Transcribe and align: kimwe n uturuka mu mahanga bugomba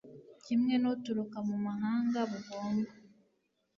kimwe 0.43 0.73
n 0.81 0.85
uturuka 0.93 1.37
mu 1.47 1.57
mahanga 1.65 2.19
bugomba 2.29 2.91